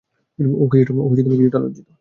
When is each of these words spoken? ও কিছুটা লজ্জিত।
ও 0.59 0.65
কিছুটা 0.67 1.59
লজ্জিত। 1.59 1.87